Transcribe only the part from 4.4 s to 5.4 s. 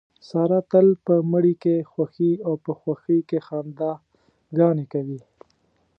ګانې کوي.